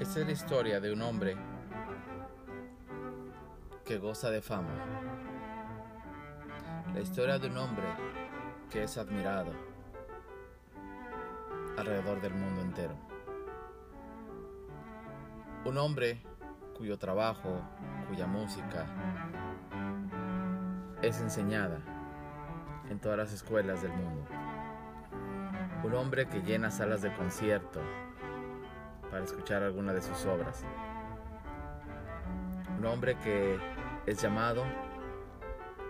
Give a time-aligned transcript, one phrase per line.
[0.00, 1.36] Esta es la historia de un hombre
[3.84, 4.70] que goza de fama.
[6.94, 7.84] La historia de un hombre
[8.70, 9.52] que es admirado
[11.76, 12.94] alrededor del mundo entero.
[15.66, 16.22] Un hombre
[16.78, 17.60] cuyo trabajo,
[18.08, 18.86] cuya música
[21.02, 21.78] es enseñada
[22.88, 24.24] en todas las escuelas del mundo.
[25.84, 27.82] Un hombre que llena salas de concierto
[29.24, 30.64] escuchar alguna de sus obras.
[32.78, 33.58] Un hombre que
[34.06, 34.64] es llamado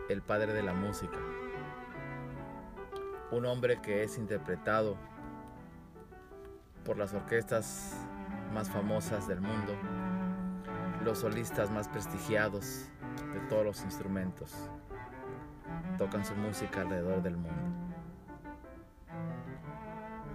[0.09, 1.19] el padre de la música.
[3.31, 4.97] Un hombre que es interpretado
[6.85, 7.97] por las orquestas
[8.53, 9.73] más famosas del mundo,
[11.05, 12.87] los solistas más prestigiados
[13.33, 14.53] de todos los instrumentos.
[15.99, 17.81] Tocan su música alrededor del mundo.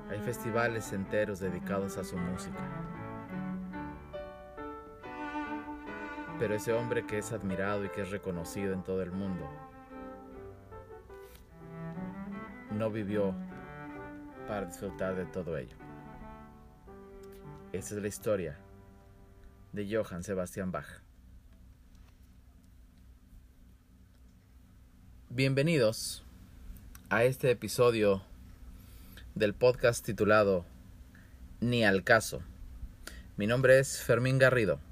[0.10, 2.64] Hay festivales enteros dedicados a su música.
[6.38, 9.50] Pero ese hombre que es admirado y que es reconocido en todo el mundo,
[12.72, 13.34] no vivió
[14.46, 15.78] para disfrutar de todo ello.
[17.72, 18.58] Esa es la historia
[19.72, 21.02] de Johann Sebastian Bach.
[25.30, 26.26] Bienvenidos
[27.10, 28.24] a este episodio
[29.36, 30.66] del podcast titulado
[31.62, 32.42] Ni al caso.
[33.38, 34.85] Mi nombre es Fermín Garrido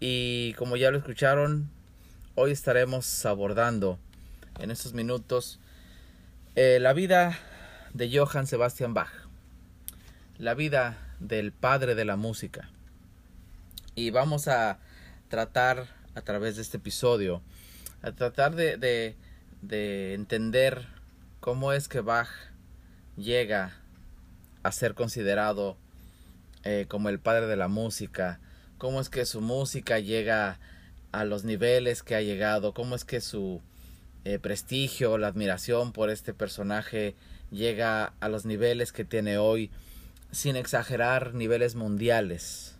[0.00, 1.70] y como ya lo escucharon,
[2.34, 3.98] hoy estaremos abordando
[4.58, 5.58] en estos minutos
[6.54, 7.38] eh, la vida
[7.94, 9.10] de Johann Sebastian Bach,
[10.38, 12.68] la vida del padre de la música.
[13.94, 14.78] Y vamos a
[15.28, 17.42] tratar a través de este episodio,
[18.02, 19.16] a tratar de, de,
[19.62, 20.86] de entender
[21.40, 22.28] cómo es que Bach
[23.16, 23.72] llega
[24.62, 25.78] a ser considerado
[26.64, 28.40] eh, como el padre de la música,
[28.78, 30.58] cómo es que su música llega
[31.12, 33.60] a los niveles que ha llegado, cómo es que su
[34.24, 37.14] eh, prestigio, la admiración por este personaje
[37.50, 39.70] llega a los niveles que tiene hoy,
[40.30, 42.76] sin exagerar niveles mundiales.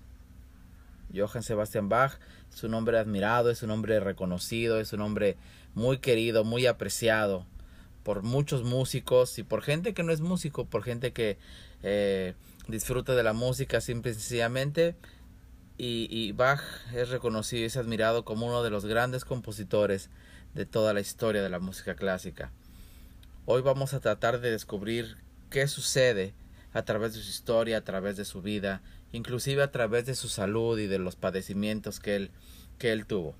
[1.14, 2.18] Johann Sebastian Bach
[2.52, 5.36] es un hombre admirado, es un hombre reconocido, es un hombre
[5.74, 7.46] muy querido, muy apreciado
[8.02, 11.38] por muchos músicos y por gente que no es músico, por gente que
[11.82, 12.34] eh,
[12.68, 14.94] disfruta de la música simple y sencillamente.
[15.78, 16.62] Y, Bach
[16.94, 20.08] es reconocido y es admirado como uno de los grandes compositores
[20.54, 22.50] de toda la historia de la música clásica.
[23.44, 25.18] Hoy vamos a tratar de descubrir
[25.50, 26.34] qué sucede
[26.72, 28.80] a través de su historia, a través de su vida,
[29.12, 32.30] inclusive a través de su salud y de los padecimientos que él,
[32.78, 33.34] que él tuvo.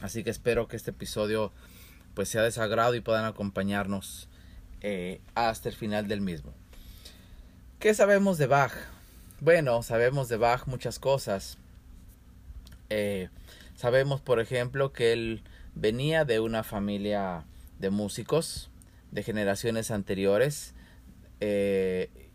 [0.00, 1.52] Así que espero que este episodio
[2.14, 4.28] pues sea de sagrado y puedan acompañarnos
[4.80, 6.52] eh, hasta el final del mismo.
[7.78, 8.72] ¿Qué sabemos de Bach?
[9.40, 11.58] Bueno, sabemos de Bach muchas cosas.
[12.88, 13.28] Eh,
[13.74, 15.42] sabemos, por ejemplo, que él
[15.74, 17.44] venía de una familia
[17.78, 18.70] de músicos
[19.10, 20.74] de generaciones anteriores.
[21.40, 22.30] Eh,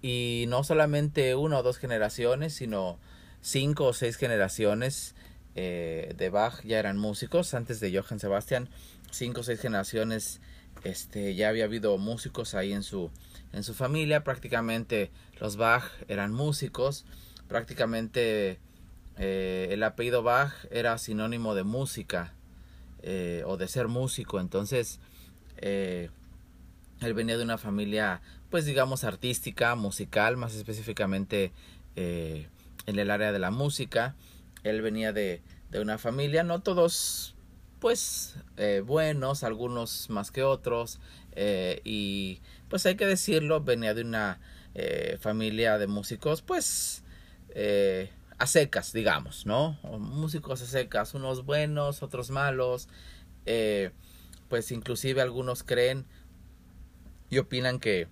[0.00, 2.98] y no solamente una o dos generaciones, sino
[3.42, 5.14] cinco o seis generaciones
[5.56, 7.52] eh, de Bach ya eran músicos.
[7.52, 8.70] Antes de Johann Sebastian,
[9.10, 10.40] cinco o seis generaciones
[10.84, 13.10] este, ya había habido músicos ahí en su,
[13.52, 14.24] en su familia.
[14.24, 17.04] Prácticamente los Bach eran músicos.
[17.48, 18.58] Prácticamente
[19.22, 22.32] eh, el apellido Bach era sinónimo de música
[23.02, 24.40] eh, o de ser músico.
[24.40, 24.98] Entonces,
[25.58, 26.08] eh,
[27.00, 31.52] él venía de una familia, pues digamos, artística, musical, más específicamente
[31.96, 34.14] en el área de la música.
[34.62, 37.34] Él venía de, de una familia, no todos
[37.78, 38.36] pues
[38.84, 40.98] buenos, algunos más que otros,
[41.84, 44.40] y pues hay que decirlo, venía de una
[44.74, 47.04] eh, familia de músicos, pues
[48.38, 49.78] a secas, digamos, ¿no?
[49.98, 52.88] Músicos a secas, unos buenos, otros malos,
[54.48, 56.06] pues inclusive algunos creen
[57.28, 58.08] y opinan que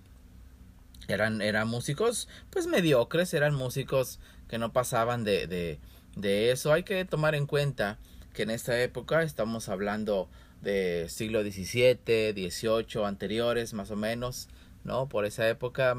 [1.07, 5.79] eran, eran músicos, pues mediocres, eran músicos que no pasaban de, de,
[6.15, 6.71] de eso.
[6.71, 7.97] Hay que tomar en cuenta
[8.33, 10.29] que en esta época estamos hablando
[10.61, 14.49] de siglo XVII, XVIII, anteriores más o menos,
[14.83, 15.07] ¿no?
[15.07, 15.95] Por esa época,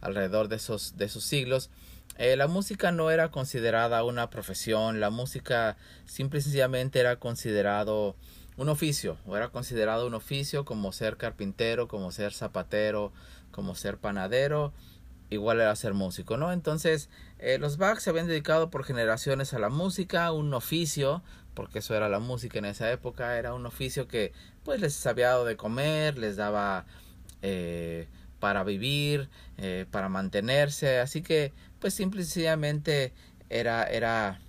[0.00, 1.70] alrededor de esos, de esos siglos,
[2.18, 8.16] eh, la música no era considerada una profesión, la música simple y sencillamente era considerado
[8.56, 13.12] un oficio, o era considerado un oficio como ser carpintero, como ser zapatero,
[13.50, 14.74] como ser panadero,
[15.30, 16.52] igual era ser músico, ¿no?
[16.52, 17.08] Entonces,
[17.38, 21.22] eh, los Bach se habían dedicado por generaciones a la música, un oficio,
[21.54, 24.32] porque eso era la música en esa época, era un oficio que
[24.64, 26.86] pues les había dado de comer, les daba
[27.42, 28.08] eh,
[28.40, 29.28] para vivir,
[29.58, 33.12] eh, para mantenerse, así que pues simplemente
[33.50, 34.40] era, era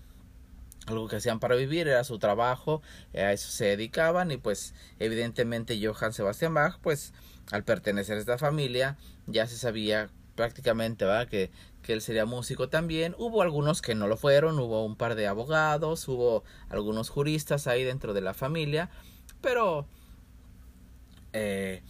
[0.87, 2.81] algo que hacían para vivir, era su trabajo,
[3.13, 7.13] a eso se dedicaban y pues evidentemente Johann Sebastian Bach pues
[7.51, 8.97] al pertenecer a esta familia
[9.27, 11.27] ya se sabía prácticamente ¿verdad?
[11.27, 11.51] Que,
[11.81, 13.15] que él sería músico también.
[13.17, 17.83] Hubo algunos que no lo fueron, hubo un par de abogados, hubo algunos juristas ahí
[17.83, 18.89] dentro de la familia,
[19.41, 19.85] pero
[21.33, 21.81] eh,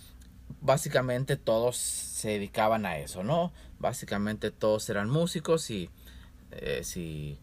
[0.61, 3.51] básicamente todos se dedicaban a eso, ¿no?
[3.79, 5.89] Básicamente todos eran músicos y
[6.51, 7.37] eh, si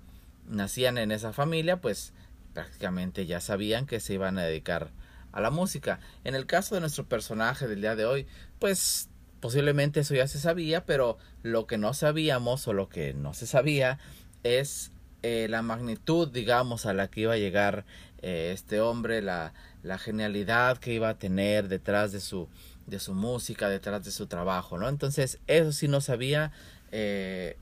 [0.46, 2.12] nacían en esa familia, pues
[2.55, 4.91] prácticamente ya sabían que se iban a dedicar
[5.32, 6.00] a la música.
[6.25, 8.26] En el caso de nuestro personaje del día de hoy,
[8.58, 9.09] pues
[9.40, 13.46] posiblemente eso ya se sabía, pero lo que no sabíamos o lo que no se
[13.46, 13.98] sabía
[14.42, 14.92] es
[15.22, 17.84] eh, la magnitud, digamos, a la que iba a llegar
[18.22, 19.52] eh, este hombre, la,
[19.82, 22.48] la genialidad que iba a tener detrás de su,
[22.87, 24.88] de su música, detrás de su trabajo, ¿no?
[24.88, 26.52] Entonces, eso sí no sabía
[26.93, 27.56] eh,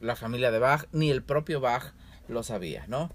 [0.00, 1.92] la familia de Bach, ni el propio Bach
[2.28, 3.10] lo sabía, ¿no?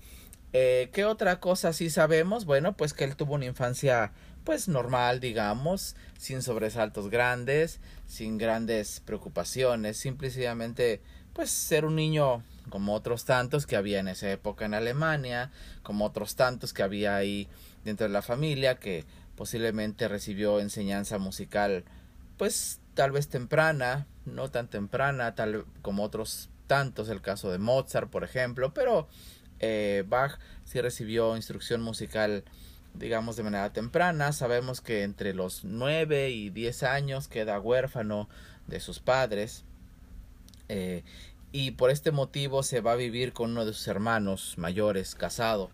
[0.51, 2.45] Eh, ¿Qué otra cosa sí sabemos?
[2.45, 4.11] Bueno, pues que él tuvo una infancia
[4.49, 11.03] pues normal, digamos, sin sobresaltos grandes, sin grandes preocupaciones, simplemente
[11.33, 12.41] pues ser un niño
[12.71, 15.51] como otros tantos que había en esa época en Alemania,
[15.83, 17.47] como otros tantos que había ahí
[17.85, 19.05] dentro de la familia que
[19.35, 21.83] posiblemente recibió enseñanza musical
[22.35, 28.09] pues tal vez temprana, no tan temprana, tal como otros tantos, el caso de Mozart,
[28.09, 29.07] por ejemplo, pero
[29.59, 32.45] eh, Bach sí recibió instrucción musical,
[32.93, 34.31] digamos, de manera temprana.
[34.31, 38.29] Sabemos que entre los 9 y 10 años queda huérfano
[38.67, 39.63] de sus padres.
[40.67, 41.03] Eh,
[41.51, 45.71] y por este motivo se va a vivir con uno de sus hermanos mayores, casado.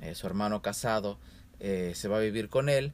[0.00, 1.18] Eh, su hermano casado
[1.60, 2.92] se va a vivir con él.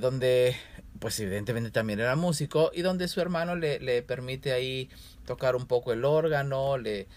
[0.00, 0.54] donde
[1.00, 4.88] pues evidentemente también era músico y donde su hermano le, le permite ahí
[5.26, 7.08] tocar un poco el órgano, le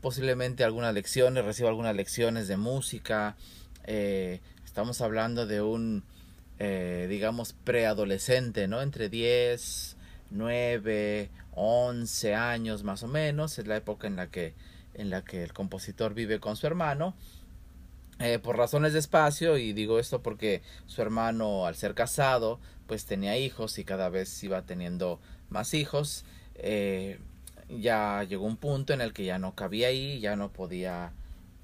[0.00, 3.36] posiblemente algunas lecciones, reciba algunas lecciones de música.
[3.90, 6.04] Eh, estamos hablando de un,
[6.58, 8.82] eh, digamos, preadolescente, ¿no?
[8.82, 9.96] Entre 10,
[10.30, 13.58] 9, 11 años más o menos.
[13.58, 14.52] Es la época en la que,
[14.92, 17.14] en la que el compositor vive con su hermano.
[18.18, 23.06] Eh, por razones de espacio, y digo esto porque su hermano, al ser casado, pues
[23.06, 25.18] tenía hijos y cada vez iba teniendo
[25.48, 26.26] más hijos.
[27.70, 31.12] Ya llegó un punto en el que ya no cabía ahí, ya no podía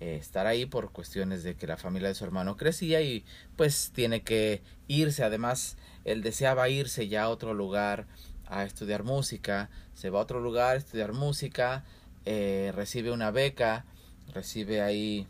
[0.05, 3.25] eh, estar ahí por cuestiones de que la familia de su hermano crecía y
[3.57, 5.25] pues tiene que irse.
[5.25, 8.07] Además, él deseaba irse ya a otro lugar
[8.47, 11.85] a estudiar música, se va a otro lugar a estudiar música,
[12.27, 13.87] eh, recibe una beca,
[14.35, 15.27] recibe ahí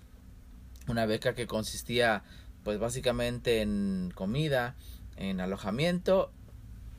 [0.88, 2.24] una beca que consistía
[2.64, 4.74] pues básicamente en comida,
[5.16, 6.32] en alojamiento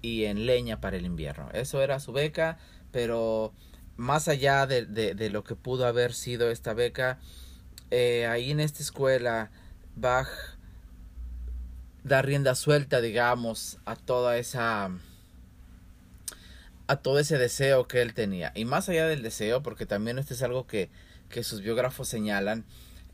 [0.02, 1.50] y en leña para el invierno.
[1.52, 2.58] Eso era su beca,
[2.94, 3.52] pero
[3.98, 7.20] más allá de, de, lo que pudo haber sido esta beca,
[7.92, 9.52] eh, ahí en esta escuela
[9.96, 10.28] Bach
[12.04, 14.92] da rienda suelta, digamos, a toda esa
[16.88, 18.52] a todo ese deseo que él tenía.
[18.54, 20.90] Y más allá del deseo, porque también esto es algo que,
[21.30, 22.64] que sus biógrafos señalan,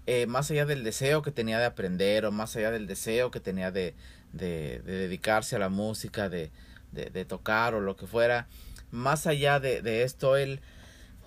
[0.08, 3.40] eh, más allá del deseo que tenía de aprender o más allá del deseo que
[3.40, 3.96] tenía de,
[4.34, 6.52] de, de dedicarse a la música, de,
[6.92, 8.48] de, tocar o lo que fuera,
[8.92, 10.60] más allá de, esto, él,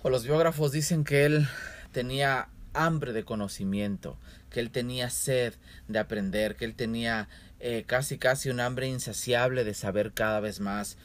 [0.03, 1.47] o los biógrafos dicen que él
[1.91, 4.17] tenía hambre de conocimiento,
[4.49, 5.53] que él tenía sed
[5.87, 7.27] de aprender, que él tenía
[7.59, 10.97] eh, casi casi un hambre insaciable de saber cada vez más.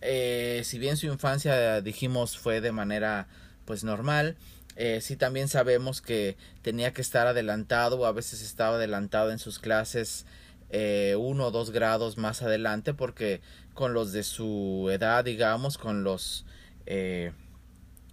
[0.00, 3.28] Eh, si bien su infancia, dijimos, fue de manera
[3.64, 4.36] pues normal,
[4.76, 9.38] eh, sí también sabemos que tenía que estar adelantado o a veces estaba adelantado en
[9.38, 10.24] sus clases
[10.70, 13.40] eh, uno o dos grados más adelante porque
[13.74, 16.46] con los de su edad digamos con los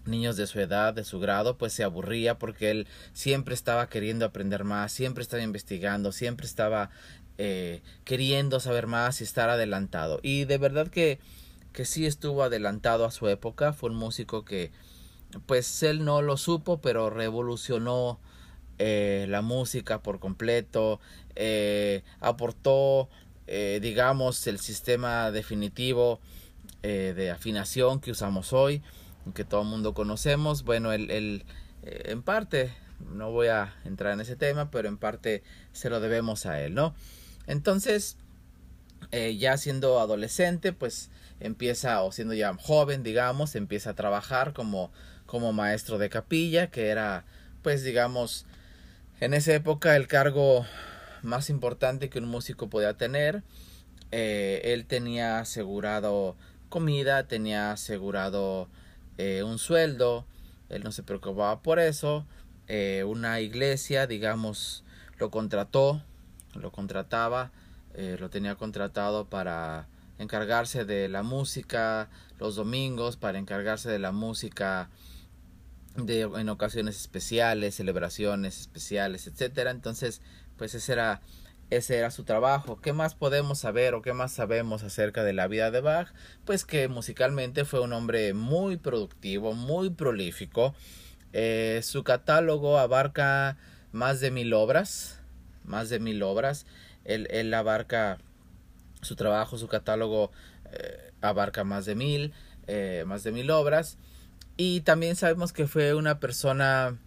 [0.08, 4.26] niños de su edad de su grado pues se aburría porque él siempre estaba queriendo
[4.26, 6.90] aprender más siempre estaba investigando siempre estaba
[7.38, 10.20] eh, queriendo saber más y estar adelantado.
[10.24, 11.20] Y de verdad que
[11.72, 14.72] que sí estuvo adelantado a su época fue un músico que
[15.46, 18.20] pues él no lo supo pero revolucionó
[18.80, 21.00] eh, la música por completo,
[21.36, 23.10] eh, aportó,
[23.48, 26.20] eh, digamos, el sistema definitivo
[26.84, 28.82] de afinación que usamos hoy,
[29.34, 30.64] que todo el mundo conocemos.
[30.64, 31.46] Bueno, el,
[31.84, 32.74] en parte,
[33.14, 36.74] no voy a entrar en ese tema, pero en parte se lo debemos a él,
[36.74, 36.96] ¿no?
[37.48, 38.18] Entonces,
[39.12, 44.92] ya siendo adolescente, pues empieza, o siendo ya joven, digamos, empieza a trabajar como,
[45.26, 47.26] como maestro de capilla, que era,
[47.62, 48.46] pues, digamos,
[49.20, 50.66] en esa época el cargo
[51.24, 53.44] más importante que un músico podía tener.
[54.12, 56.36] Eh, él tenía asegurado
[56.70, 58.70] comida, tenía asegurado
[59.18, 60.26] eh, un sueldo,
[60.70, 62.26] él no se preocupaba por eso,
[62.68, 64.84] eh, una iglesia, digamos,
[65.18, 66.04] lo contrató,
[66.54, 67.52] lo contrataba,
[67.94, 69.88] eh, lo tenía contratado para
[70.20, 72.10] encargarse de la música
[72.40, 74.90] los domingos, para encargarse de la música
[75.96, 79.72] de, en ocasiones especiales, celebraciones especiales, etcétera.
[79.72, 80.22] Entonces,
[80.58, 81.22] pues ese era
[81.70, 82.80] ese era su trabajo.
[82.82, 86.14] ¿Qué más podemos saber o qué más sabemos acerca de la vida de Bach?
[86.46, 90.74] Pues que musicalmente fue un hombre muy productivo, muy prolífico.
[91.34, 93.58] Eh, su catálogo abarca
[93.92, 95.20] más de mil obras,
[95.66, 96.66] más de mil obras.
[97.04, 98.18] Él, abarca
[99.02, 100.32] su trabajo, su catálogo
[100.72, 102.34] eh, abarca más de mil,
[102.68, 103.98] eh, más de mil obras.
[104.56, 106.98] Y también sabemos que fue una persona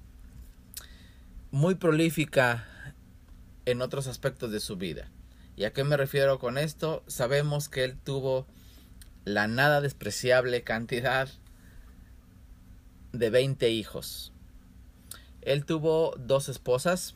[1.51, 2.67] muy prolífica
[3.67, 5.09] en otros aspectos de su vida.
[5.57, 7.03] ¿Y a qué me refiero con esto?
[7.07, 8.47] Sabemos que él tuvo
[9.25, 11.29] la nada despreciable cantidad
[13.13, 14.33] de 20 hijos.
[15.43, 17.15] Él tuvo dos esposas,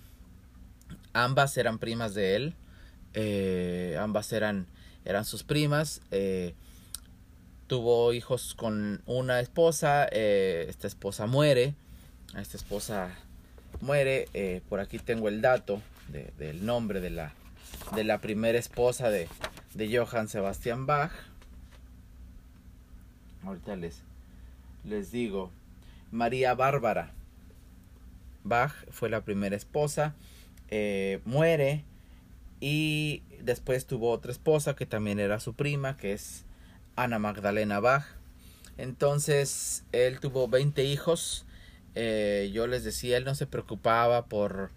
[1.12, 2.54] ambas eran primas de él,
[3.14, 4.66] eh, ambas eran,
[5.04, 6.00] eran sus primas.
[6.10, 6.54] Eh,
[7.66, 11.74] tuvo hijos con una esposa, eh, esta esposa muere,
[12.36, 13.10] esta esposa
[13.80, 17.32] muere, por aquí tengo el dato, del nombre de la,
[17.94, 19.28] de la primera esposa de,
[19.75, 21.12] de Johann Sebastian Bach.
[23.44, 24.02] Ahorita les,
[24.84, 25.50] les digo,
[26.11, 27.12] María Bárbara.
[28.44, 30.14] Bach fue la primera esposa,
[30.68, 31.84] eh, muere
[32.61, 36.44] y después tuvo otra esposa que también era su prima, que es
[36.96, 38.04] Ana Magdalena Bach.
[38.76, 41.46] Entonces él tuvo 20 hijos.
[41.94, 44.70] Eh, yo les decía, él no se preocupaba por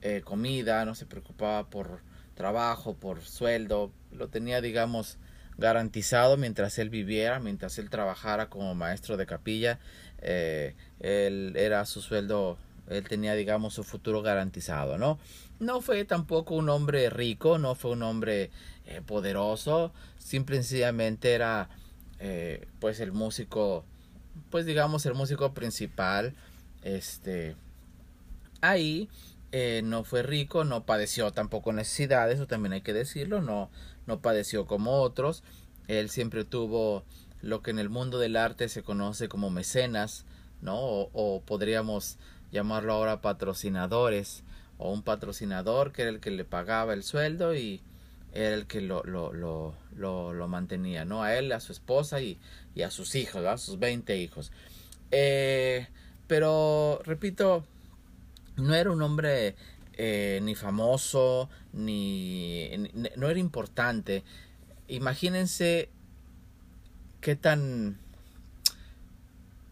[0.00, 2.00] eh, comida, no se preocupaba por
[2.34, 5.18] trabajo, por sueldo, lo tenía, digamos,
[5.56, 9.80] garantizado mientras él viviera, mientras él trabajara como maestro de capilla,
[10.20, 15.18] eh, él era su sueldo, él tenía, digamos, su futuro garantizado, ¿no?
[15.58, 18.50] No fue tampoco un hombre rico, no fue un hombre
[18.86, 21.68] eh, poderoso, simplemente era,
[22.78, 23.84] pues, el músico,
[24.50, 26.34] pues, digamos, el músico principal,
[26.82, 27.56] este,
[28.60, 29.08] ahí,
[29.50, 33.70] eh, no fue rico, no padeció tampoco necesidades, eso también hay que decirlo, no,
[34.06, 35.42] no padeció como otros.
[35.86, 37.04] Él siempre tuvo
[37.40, 40.26] lo que en el mundo del arte se conoce como mecenas,
[40.60, 40.76] ¿no?
[40.78, 42.18] O, podríamos
[42.52, 44.44] llamarlo ahora patrocinadores,
[44.76, 47.80] o un patrocinador que era el que le pagaba el sueldo y
[48.32, 51.22] era el que lo, lo, lo, lo, mantenía, ¿no?
[51.22, 52.38] A él, a su esposa y,
[52.74, 54.52] y a sus hijos, a sus 20 hijos.
[55.10, 55.88] Eh,
[56.26, 57.64] pero, repito,
[58.58, 59.54] no era un hombre
[59.94, 62.70] eh, ni famoso, ni,
[63.16, 64.24] no era importante.
[64.88, 65.90] Imagínense
[67.20, 67.98] qué tan...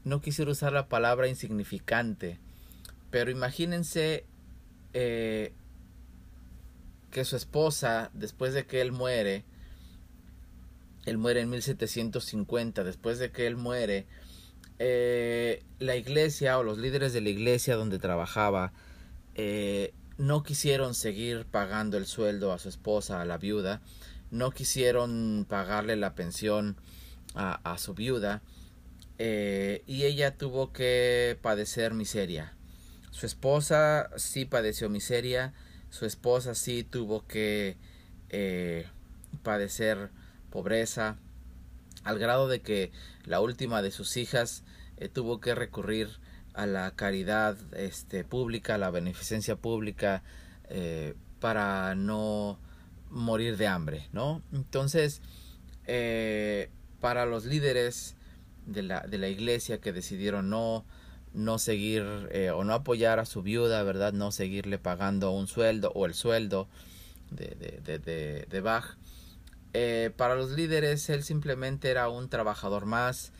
[0.04, 2.38] No quisiera usar la palabra insignificante,
[3.10, 4.24] pero imagínense
[4.94, 5.52] eh,
[7.10, 9.44] que su esposa, después de que él muere,
[11.06, 14.06] él muere en 1750, después de que él muere,
[14.78, 18.72] eh, la iglesia o los líderes de la iglesia donde trabajaba
[19.34, 23.80] eh, no quisieron seguir pagando el sueldo a su esposa, a la viuda,
[24.30, 26.76] no quisieron pagarle la pensión
[27.34, 28.40] a, su viuda
[29.18, 32.54] eh, y ella tuvo que padecer miseria.
[33.10, 35.52] Su esposa sí padeció miseria,
[35.90, 37.76] su esposa sí tuvo que
[39.42, 40.10] padecer
[40.50, 41.16] pobreza,
[42.06, 42.92] al grado de que
[43.24, 44.62] la última de sus hijas
[44.96, 46.08] eh, tuvo que recurrir
[46.54, 50.22] a la caridad este, pública, a la beneficencia pública,
[50.68, 52.60] eh, para no
[53.10, 54.40] morir de hambre, ¿no?
[54.52, 55.20] Entonces,
[55.86, 56.70] eh,
[57.00, 58.14] para los líderes
[58.66, 60.84] de la, de la iglesia que decidieron no,
[61.34, 62.04] no seguir
[62.54, 64.12] o no apoyar a su viuda, ¿verdad?
[64.12, 66.68] No seguirle pagando un sueldo o el sueldo
[67.30, 68.96] de, de, de, de Bach,
[69.72, 73.32] eh, para los líderes él simplemente era un trabajador más.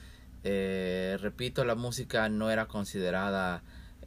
[0.45, 3.62] Eh, repito, la música no era considerada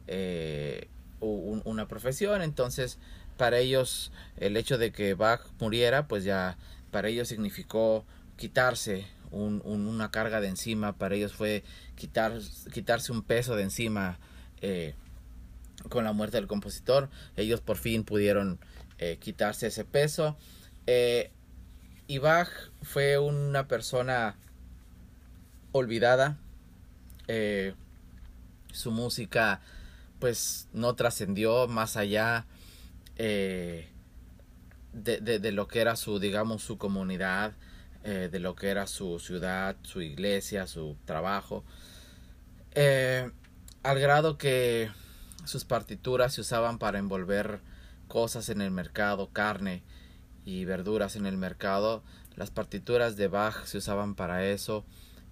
[0.06, 0.88] eh,
[1.20, 2.98] una profesión, entonces
[3.36, 6.56] para ellos el hecho de que Bach muriera, pues ya
[6.90, 8.04] para ellos significó
[8.36, 11.62] quitarse una carga de encima, para ellos fue
[11.94, 12.32] quitar,
[12.72, 14.18] quitarse un peso de encima
[15.88, 17.10] con la muerte del compositor.
[17.36, 18.58] Ellos por fin pudieron
[19.20, 20.36] quitarse ese peso.
[22.10, 22.50] Y Bach
[22.82, 24.34] fue una persona
[25.70, 26.38] olvidada.
[27.28, 27.74] Eh,
[28.72, 29.60] su música
[30.18, 32.46] pues no trascendió más allá
[33.14, 33.90] eh,
[34.92, 37.52] de, lo que era su digamos su comunidad
[38.02, 41.62] eh, de lo que era su ciudad, su iglesia, su trabajo,
[42.74, 44.90] al grado que
[45.44, 47.60] sus partituras se usaban para envolver
[48.08, 49.84] cosas en el mercado, carne
[50.50, 52.02] y verduras en el mercado.
[52.34, 54.84] Las partituras de Bach se usaban para eso.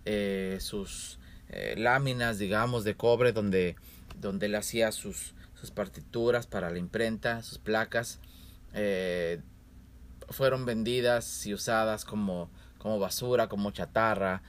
[0.05, 3.75] Eh, sus eh, láminas, digamos, de cobre donde,
[4.21, 8.21] donde él hacía sus, sus partituras para la imprenta, sus placas,
[8.75, 9.41] eh,
[10.29, 12.49] fueron vendidas y usadas como,
[12.79, 14.43] como basura, como chatarra.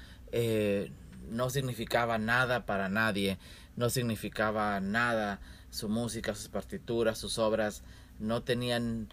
[1.32, 3.40] no significaba nada para nadie,
[3.76, 5.40] no significaba nada
[5.72, 7.84] su música, sus partituras, sus obras
[8.20, 9.10] no tenían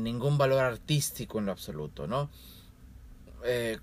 [0.00, 2.30] ningún valor artístico en lo absoluto, ¿no?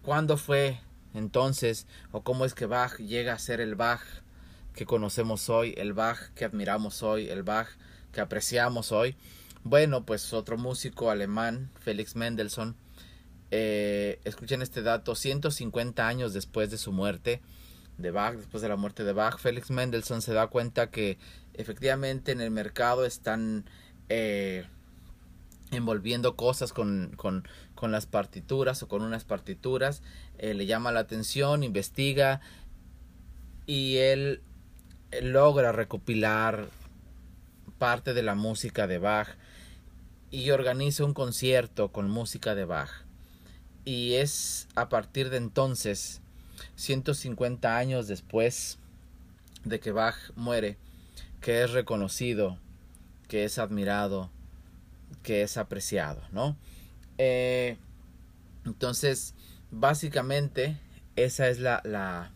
[0.01, 0.79] ¿Cuándo fue
[1.13, 4.01] entonces, o cómo es que Bach llega a ser el Bach
[4.73, 7.67] que conocemos hoy, el Bach que admiramos hoy, el Bach
[8.11, 9.15] que apreciamos hoy.
[9.63, 12.75] Bueno, pues otro músico alemán, Felix Mendelssohn,
[13.51, 17.41] eh, escuchen este dato, 150 años después de su muerte,
[17.97, 21.19] de Bach, después de la muerte de Bach, Felix Mendelssohn se da cuenta que
[21.53, 23.65] efectivamente en el mercado están
[24.09, 24.65] eh,
[25.71, 30.03] envolviendo cosas con, con, con, las partituras o con unas partituras,
[30.37, 32.41] eh, le llama la atención, investiga
[33.65, 34.41] y él,
[35.21, 36.69] logra recopilar
[37.77, 39.29] parte de la música de Bach
[40.29, 42.89] y organiza un concierto con música de Bach.
[43.83, 46.21] Y es a partir de entonces,
[46.75, 48.77] 150 años después
[49.63, 50.77] de que Bach muere,
[51.41, 52.57] que es reconocido,
[53.31, 54.29] que es admirado,
[55.23, 56.57] que es apreciado, ¿no?
[57.17, 57.77] Eh,
[58.65, 59.35] entonces,
[59.71, 60.77] básicamente,
[61.15, 62.33] esa es la, la,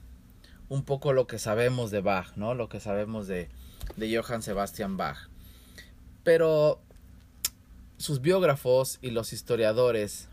[0.70, 2.54] un poco lo que sabemos de Bach, ¿no?
[2.54, 3.50] Lo que sabemos de,
[3.98, 5.18] de Johann Sebastian Bach.
[6.24, 6.80] Pero
[7.98, 10.30] sus biógrafos y los historiadores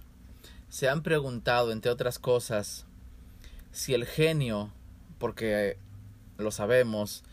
[0.69, 2.87] se han preguntado, entre otras cosas,
[3.73, 4.71] si el genio,
[5.19, 5.76] porque
[6.38, 7.25] lo sabemos,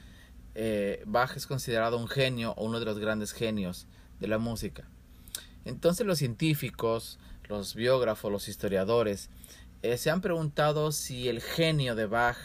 [0.62, 3.88] eh, Bach es considerado un genio o uno de los grandes genios
[4.20, 4.84] de la música.
[5.64, 7.18] Entonces los científicos,
[7.48, 9.30] los biógrafos, los historiadores,
[9.84, 12.36] eh, se han preguntado si el genio de Bach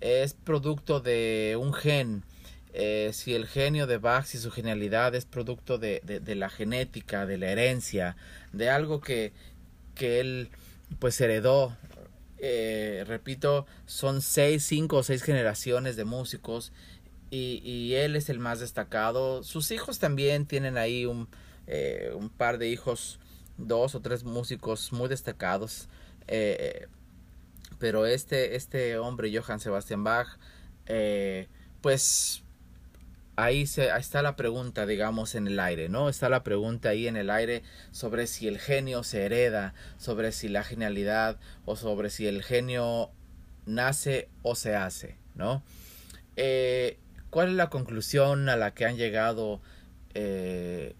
[0.00, 2.22] es producto de un gen,
[2.72, 7.36] eh, si el genio de Bach, si su genialidad es producto de, la genética, de
[7.36, 8.16] la herencia,
[8.54, 9.34] de algo que,
[9.94, 10.48] que él
[10.98, 11.76] pues heredó.
[13.06, 16.72] Repito, son seis, cinco o seis generaciones de músicos
[17.34, 19.42] y, él es el más destacado.
[19.42, 21.28] Sus hijos también tienen ahí un,
[21.66, 23.18] eh, un par de hijos,
[23.56, 25.88] dos o tres músicos muy destacados.
[26.28, 26.86] Eh,
[27.78, 30.38] pero este, este hombre, Johann Sebastian Bach,
[30.86, 31.48] eh,
[31.80, 32.44] pues
[33.36, 36.08] ahí, se, ahí está la pregunta, digamos, en el aire, ¿no?
[36.08, 40.48] Está la pregunta ahí en el aire sobre si el genio se hereda, sobre si
[40.48, 43.10] la genialidad o sobre si el genio
[43.66, 45.62] nace o se hace, ¿no?
[47.34, 49.60] ¿Cuál es la conclusión a la que han llegado
[50.14, 50.94] en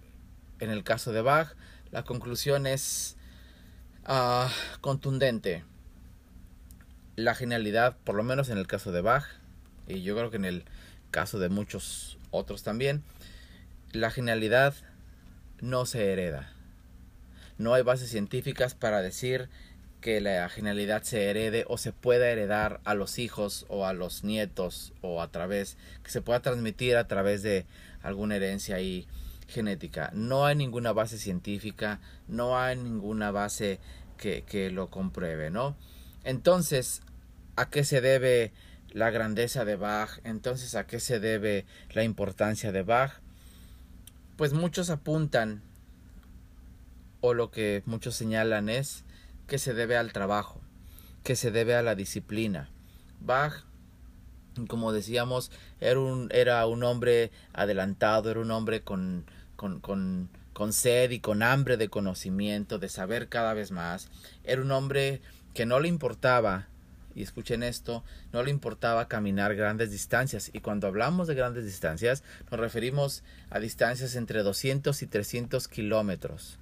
[0.58, 1.54] el caso de Bach,
[1.92, 3.16] la conclusión es
[4.04, 5.62] ah, contundente.
[7.14, 9.22] La genialidad, por lo menos en el caso de Bach,
[9.86, 10.64] y yo creo que en el
[11.12, 13.04] caso de muchos otros también,
[13.92, 14.74] la genialidad
[15.60, 16.52] no se hereda.
[17.58, 19.48] No hay bases científicas para decir
[20.04, 24.22] que la genialidad se herede o se pueda heredar a los hijos o a los
[24.22, 27.64] nietos o a través, que se pueda transmitir a través de
[28.02, 29.08] alguna herencia y
[29.48, 30.10] genética.
[30.12, 33.78] No hay ninguna base científica, no hay ninguna base
[34.18, 35.74] que, que lo compruebe, ¿no?
[36.22, 37.00] Entonces,
[37.56, 38.52] ¿a qué se debe
[38.90, 40.20] la grandeza de Bach?
[40.22, 41.64] Entonces, ¿a qué se debe
[41.94, 43.20] la importancia de Bach?
[44.36, 45.62] Pues muchos apuntan,
[47.22, 49.02] o lo que muchos señalan es
[49.46, 50.60] que se debe al trabajo,
[51.22, 52.70] que se debe a la disciplina.
[53.20, 53.64] Bach
[54.68, 59.24] como decíamos, era un, era un hombre adelantado, era un hombre con,
[59.56, 64.08] con, sed y con hambre de conocimiento, de saber cada vez más.
[64.44, 65.20] Era un hombre
[65.54, 66.68] que no le importaba,
[67.16, 68.02] y escuchen esto,
[68.32, 70.50] no le importaba caminar grandes distancias.
[70.52, 76.58] Y cuando hablamos de grandes distancias, nos referimos a distancias entre 200 y 300 kilómetros.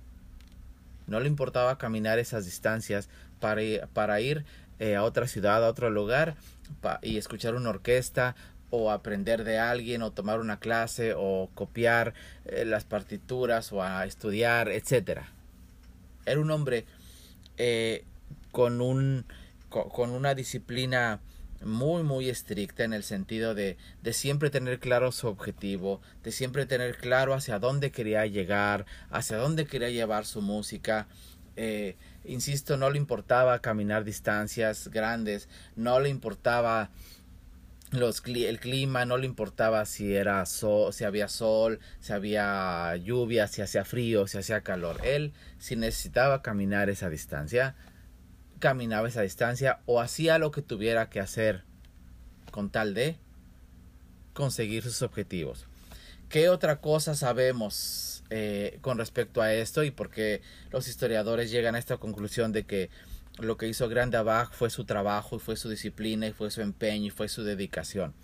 [1.06, 3.08] No le importaba caminar esas distancias
[3.40, 4.44] para ir, para ir
[4.78, 6.36] eh, a otra ciudad, a otro lugar
[7.02, 8.34] y escuchar una orquesta
[8.70, 12.14] o aprender de alguien o tomar una clase o copiar
[12.46, 15.28] eh, las partituras o a estudiar, etcétera.
[16.24, 16.86] Era un hombre
[17.58, 18.04] eh,
[18.50, 19.24] con un
[19.68, 21.20] con una disciplina
[21.64, 26.66] muy muy estricta en el sentido de, de siempre tener claro su objetivo, de siempre
[26.66, 31.06] tener claro hacia dónde quería llegar, hacia dónde quería llevar su música,
[32.24, 36.90] insisto, no le importaba caminar distancias grandes, no le importaba
[37.90, 43.48] los, el clima, no le importaba si era sol, si había sol, si había lluvia,
[43.48, 45.00] si hacía frío, si hacía calor.
[45.04, 47.74] Él, si necesitaba caminar esa distancia,
[48.62, 51.64] caminaba esa distancia o hacía lo que tuviera que hacer
[52.52, 53.16] con tal de
[54.34, 55.66] conseguir sus objetivos.
[56.28, 61.74] ¿Qué otra cosa sabemos eh, con respecto a esto y por qué los historiadores llegan
[61.74, 62.88] a esta conclusión de que
[63.40, 66.60] lo que hizo Grande Abad fue su trabajo y fue su disciplina y fue su
[66.60, 68.14] empeño y fue su dedicación?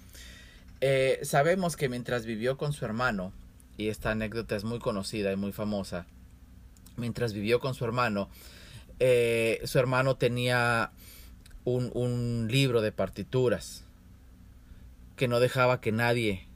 [0.80, 3.32] Eh, sabemos que mientras vivió con su hermano,
[3.76, 6.06] y esta anécdota es muy conocida y muy famosa,
[6.96, 8.30] mientras vivió con su hermano,
[9.00, 10.92] eh, su hermano tenía
[11.64, 13.84] un, un libro de partituras
[15.16, 16.46] que no dejaba que nadie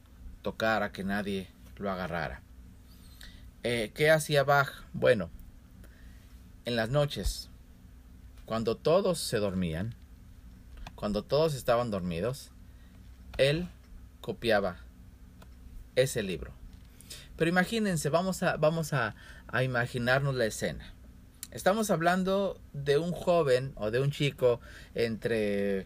[0.41, 2.41] tocara, que nadie lo agarrara.
[3.63, 4.69] Eh, ¿Qué hacía Bach?
[4.93, 5.29] Bueno,
[6.65, 7.49] en las noches,
[8.45, 9.95] cuando todos se dormían,
[10.95, 12.51] cuando todos estaban dormidos,
[13.37, 13.67] él
[14.21, 14.77] copiaba
[15.95, 16.51] ese libro.
[17.35, 19.15] Pero imagínense, vamos a, vamos a,
[19.47, 20.92] a imaginarnos la escena.
[21.53, 24.59] Estamos hablando de un joven o de un chico
[24.95, 25.85] entre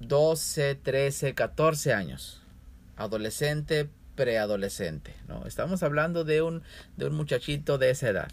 [0.00, 2.42] 12, 13, 14 años.
[2.96, 5.14] Adolescente, preadolescente.
[5.28, 5.46] ¿no?
[5.46, 6.64] Estamos hablando de un,
[6.96, 8.28] de un muchachito de esa edad.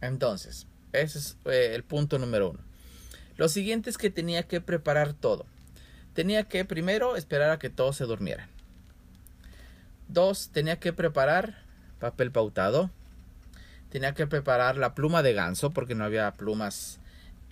[0.00, 2.60] Entonces, ese es eh, el punto número uno.
[3.36, 5.44] Lo siguiente es que tenía que preparar todo.
[6.14, 8.48] Tenía que primero esperar a que todos se durmieran.
[10.08, 11.62] Dos, tenía que preparar
[11.98, 12.90] papel pautado.
[13.94, 16.98] Tenía que preparar la pluma de ganso porque no había plumas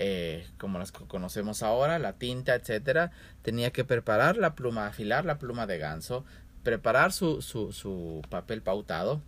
[0.01, 5.39] eh, como las conocemos ahora, la tinta, etcétera, tenía que preparar la pluma, afilar la
[5.39, 6.25] pluma de ganso,
[6.65, 9.23] preparar su, su, su papel pautado,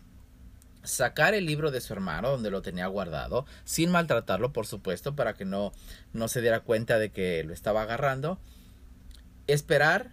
[0.82, 5.34] sacar el libro de su hermano donde lo tenía guardado, sin maltratarlo, por supuesto, para
[5.34, 5.72] que no,
[6.12, 8.40] no se diera cuenta de que lo estaba agarrando,
[9.46, 10.10] esperar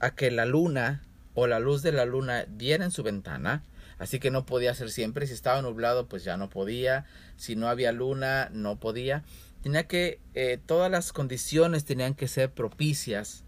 [0.00, 1.02] a que la luna
[1.34, 3.62] o la luz de la luna diera en su ventana,
[3.98, 7.06] así que no podía ser siempre, si estaba nublado pues ya no podía,
[7.36, 9.24] si no había luna no podía,
[9.62, 13.44] tenía que, eh, todas las condiciones tenían que ser propicias,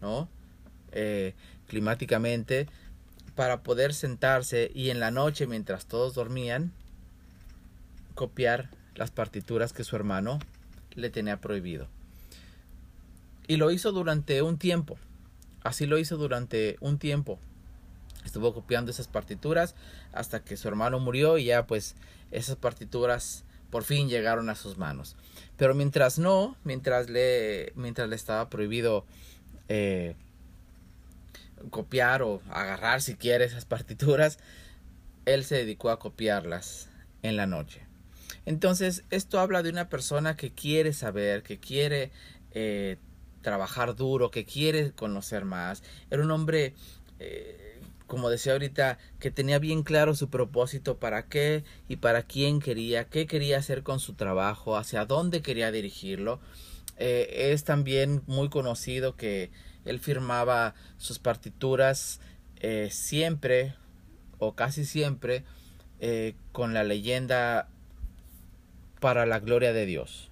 [0.00, 0.28] ¿no?
[0.92, 1.34] Eh,
[1.66, 2.68] climáticamente,
[3.34, 6.72] para poder sentarse y en la noche, mientras todos dormían,
[8.14, 10.38] copiar las partituras que su hermano
[10.94, 11.88] le tenía prohibido.
[13.46, 14.96] Y lo hizo durante un tiempo.
[15.62, 17.38] Así lo hizo durante un tiempo.
[18.24, 19.74] Estuvo copiando esas partituras
[20.12, 21.94] hasta que su hermano murió y ya pues
[22.30, 25.16] esas partituras por fin llegaron a sus manos.
[25.56, 29.04] Pero mientras no, mientras le, mientras le estaba prohibido
[29.68, 30.14] eh,
[31.70, 34.38] copiar o agarrar si quiere esas partituras,
[35.24, 36.88] él se dedicó a copiarlas
[37.22, 37.80] en la noche.
[38.46, 42.10] Entonces, esto habla de una persona que quiere saber, que quiere
[42.52, 42.98] eh,
[43.42, 45.82] trabajar duro, que quiere conocer más.
[46.10, 46.74] Era un hombre
[47.18, 47.63] eh,
[48.14, 53.08] como decía ahorita, que tenía bien claro su propósito, para qué y para quién quería,
[53.08, 56.38] qué quería hacer con su trabajo, hacia dónde quería dirigirlo.
[56.96, 59.50] Eh, es también muy conocido que
[59.84, 62.20] él firmaba sus partituras
[62.60, 63.74] eh, siempre
[64.38, 65.42] o casi siempre
[65.98, 67.68] eh, con la leyenda
[69.00, 70.30] para la gloria de Dios.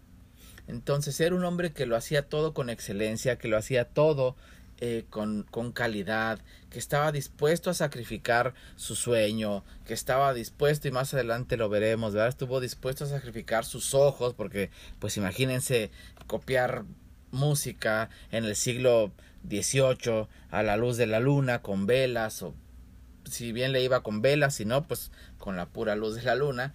[0.68, 4.36] Entonces era un hombre que lo hacía todo con excelencia, que lo hacía todo
[4.84, 10.90] eh, con, con, calidad, que estaba dispuesto a sacrificar su sueño, que estaba dispuesto, y
[10.90, 12.30] más adelante lo veremos, ¿verdad?
[12.30, 15.92] Estuvo dispuesto a sacrificar sus ojos, porque pues imagínense
[16.26, 16.84] copiar
[17.30, 19.12] música en el siglo
[19.48, 22.52] XVIII a la luz de la luna con velas, o
[23.22, 26.34] si bien le iba con velas, si no, pues con la pura luz de la
[26.34, 26.74] luna.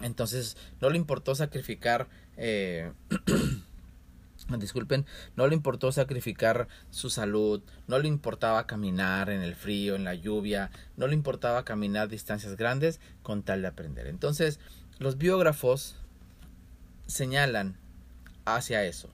[0.00, 2.90] Entonces no le importó sacrificar eh,
[4.58, 10.04] disculpen, no le importó sacrificar su salud, no le importaba caminar en el frío, en
[10.04, 14.06] la lluvia, no le importaba caminar distancias grandes con tal de aprender.
[14.06, 14.60] Entonces,
[14.98, 15.96] los biógrafos
[17.06, 17.76] señalan
[18.44, 19.10] hacia eso,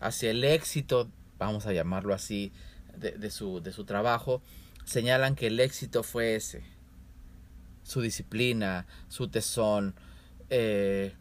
[0.00, 2.52] hacia el éxito, vamos a llamarlo así,
[2.96, 4.40] de, su, de su trabajo,
[4.84, 6.62] señalan que el éxito fue ese,
[7.82, 9.94] su disciplina, su tesón,
[10.50, 11.14] eh,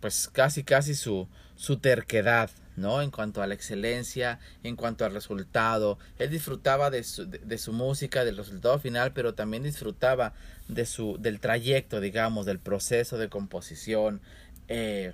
[0.00, 1.28] pues casi casi su,
[1.62, 3.02] su terquedad, ¿no?
[3.02, 5.96] En cuanto a la excelencia, en cuanto al resultado.
[6.18, 10.32] Él disfrutaba de su, de, su, música, del resultado final, pero también disfrutaba
[10.66, 14.20] de su, del trayecto, digamos, del proceso de composición.
[14.66, 15.12] Eh,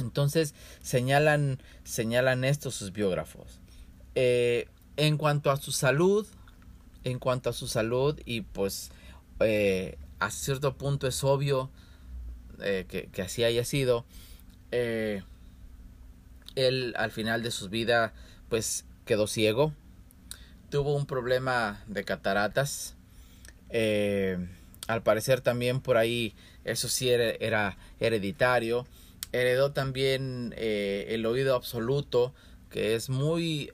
[0.00, 3.60] entonces señalan, señalan esto sus biógrafos.
[4.14, 6.26] Eh, en cuanto a su salud,
[7.04, 8.90] en cuanto a su salud, y pues
[9.40, 11.68] eh, a cierto punto es obvio
[12.58, 14.06] que, que, así haya sido,
[14.70, 15.22] eh,
[16.56, 18.12] él al final de su vida
[18.48, 19.72] pues quedó ciego,
[20.70, 22.94] tuvo un problema de cataratas,
[23.70, 24.38] eh,
[24.86, 26.34] al parecer también por ahí
[26.64, 28.86] eso sí era, hereditario,
[29.32, 32.34] heredó también eh, el oído absoluto,
[32.70, 33.70] que es muy...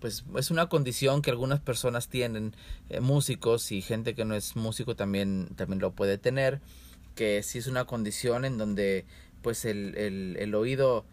[0.00, 2.54] pues es una condición que algunas personas tienen,
[2.88, 6.60] eh, músicos y gente que no es músico también, también lo puede tener,
[7.14, 9.04] que sí es una condición en donde
[9.42, 11.04] pues el, el, el oído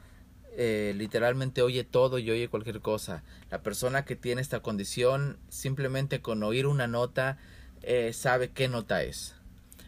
[0.60, 3.24] eh, literalmente oye todo y oye cualquier cosa.
[3.52, 7.38] La persona que tiene esta condición simplemente con oír una nota
[7.84, 9.36] eh, sabe qué nota es.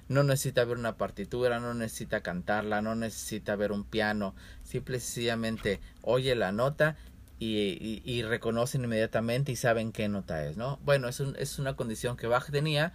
[0.09, 4.35] No necesita ver una partitura, no necesita cantarla, no necesita ver un piano.
[4.63, 6.97] Simple sencillamente oye la nota
[7.39, 10.77] y, y, reconocen inmediatamente y saben qué nota es, ¿no?
[10.83, 12.93] Bueno, es, es una condición que Bach tenía,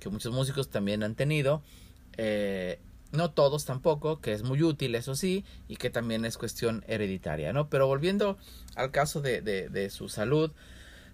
[0.00, 1.62] que muchos músicos también han tenido.
[2.16, 2.80] Eh,
[3.14, 7.52] no todos tampoco, que es muy útil, eso sí, y que también es cuestión hereditaria,
[7.52, 7.68] ¿no?
[7.68, 8.36] Pero volviendo
[8.76, 10.52] al caso de, de, su salud,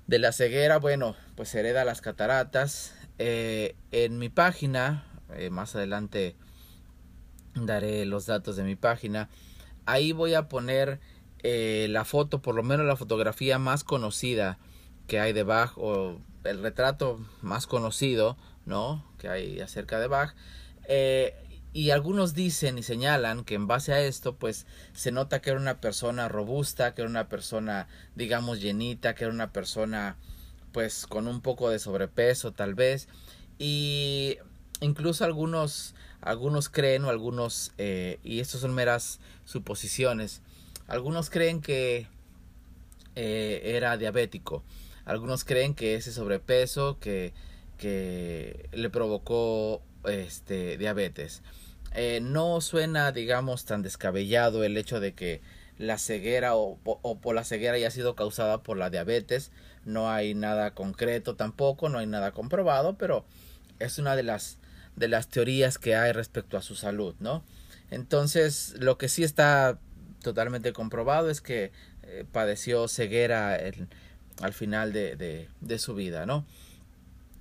[0.07, 2.95] de la ceguera, bueno, pues hereda las cataratas.
[3.19, 6.37] Eh, en mi página, eh, más adelante
[7.55, 9.29] daré los datos de mi página,
[9.87, 11.01] ahí voy a poner
[11.43, 14.59] eh, la foto, por lo menos la fotografía más conocida
[15.07, 18.37] que hay de Bach, o el retrato más conocido,
[18.67, 19.05] ¿no?
[19.19, 20.35] Que hay acerca de Bach.
[20.89, 21.35] Eh,
[21.72, 25.61] y algunos dicen y señalan que en base a esto, pues se nota que era
[25.61, 30.16] una persona robusta, que era una persona, digamos, llenita, que era una persona,
[30.72, 33.09] pues, con un poco de sobrepeso, tal vez.
[33.59, 34.38] Y
[34.80, 40.42] incluso algunos, algunos creen, o algunos, eh, y esto son meras suposiciones,
[40.88, 42.09] algunos creen que
[43.14, 44.64] eh, era diabético.
[45.04, 47.33] Algunos creen que ese sobrepeso que,
[47.78, 51.43] que le provocó este, diabetes.
[51.95, 55.41] Eh, no suena, digamos, tan descabellado el hecho de que
[55.77, 56.79] la ceguera o,
[57.23, 59.51] por la ceguera haya sido causada por la diabetes.
[59.85, 63.25] No hay nada concreto tampoco, no hay nada comprobado, pero
[63.79, 64.59] es una de las,
[64.97, 67.43] de las teorías que hay respecto a su salud, ¿no?
[67.91, 69.79] Entonces, lo que sí está
[70.23, 73.59] totalmente comprobado es que eh, padeció ceguera
[74.43, 76.45] al final de, de, su vida, ¿no?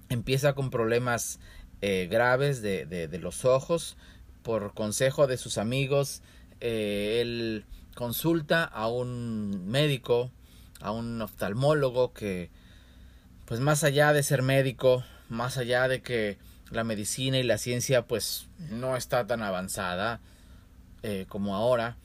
[0.09, 1.39] Empieza con problemas
[1.81, 3.97] eh, graves de, de, los ojos,
[4.43, 6.21] por consejo de sus amigos,
[6.59, 7.65] eh, él
[7.95, 10.31] consulta a un médico,
[10.81, 12.49] a un oftalmólogo que,
[13.45, 16.37] pues más allá de ser médico, más allá de que
[16.71, 20.19] la medicina y la ciencia pues no está tan avanzada
[21.01, 21.97] eh, como ahora,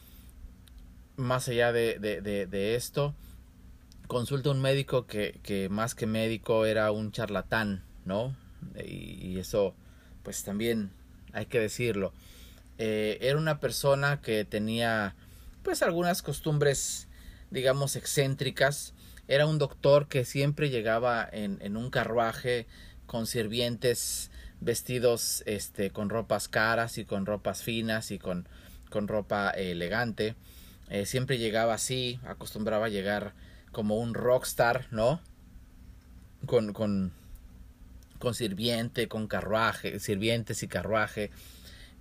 [1.17, 3.15] más allá de, de, de, esto,
[4.07, 8.37] consulta a un médico que, que, más que médico era un charlatán, ¿no?
[8.85, 9.75] Y, eso
[10.23, 10.91] pues también
[11.33, 12.13] hay que decirlo.
[12.79, 15.15] Eh, era una persona que tenía
[15.63, 17.09] pues algunas costumbres
[17.51, 18.95] digamos excéntricas.
[19.29, 22.67] Era un doctor que siempre llegaba en, en un carruaje
[23.07, 28.49] con sirvientes vestidos este, con ropas caras y con ropas finas y con,
[28.91, 30.35] con ropa elegante.
[30.91, 33.35] Eh, siempre llegaba así, acostumbraba a llegar
[33.73, 35.21] como un rockstar, ¿no?
[36.47, 37.13] Con, con,
[38.19, 41.31] con sirviente, con carruaje, sirvientes y carruaje.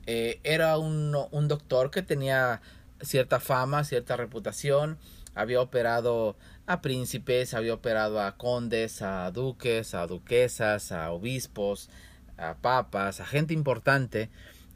[0.05, 2.61] Eh, era un, un, doctor que tenía
[3.01, 4.97] cierta fama, cierta reputación,
[5.35, 6.35] había operado
[6.67, 11.89] a príncipes, había operado a condes, a duques, a duquesas, a obispos,
[12.37, 14.29] a papas, a gente importante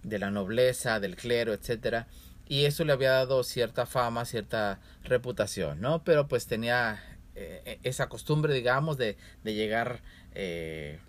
[0.03, 2.07] de la nobleza, del clero, etcétera,
[2.47, 6.03] y eso le había dado cierta fama, cierta reputación, ¿no?
[6.03, 7.01] Pero pues tenía
[7.35, 10.01] eh, esa costumbre, digamos, de, de llegar
[10.33, 10.99] eh,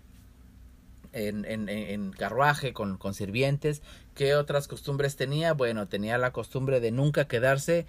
[1.13, 3.81] en, en, en, carruaje con, con sirvientes.
[4.15, 5.53] ¿Qué otras costumbres tenía?
[5.53, 7.85] Bueno, tenía la costumbre de nunca quedarse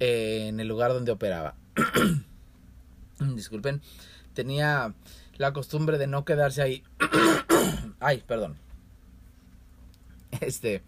[0.00, 1.54] eh, en el lugar donde operaba.
[3.20, 3.82] Disculpen.
[4.34, 4.94] Tenía
[5.36, 6.82] la costumbre de no quedarse ahí.
[8.00, 8.56] Ay, perdón.
[10.40, 10.82] Este,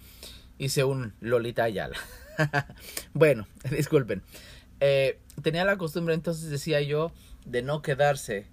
[0.59, 1.97] hice un Lolita Ayala.
[3.15, 4.23] bueno, disculpen.
[4.81, 7.13] Eh, tenía la costumbre, entonces decía yo,
[7.45, 8.47] de no quedarse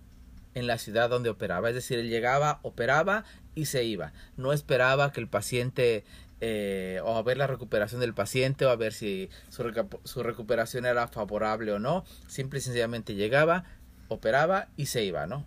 [0.53, 1.69] en la ciudad donde operaba.
[1.69, 4.13] Es decir, él llegaba, operaba y se iba.
[4.37, 6.03] No esperaba que el paciente
[6.41, 9.63] eh, o a ver la recuperación del paciente o a ver si su,
[10.03, 12.03] su, recuperación era favorable o no.
[12.27, 13.63] Simple y sencillamente llegaba,
[14.09, 15.45] operaba y se iba, ¿no?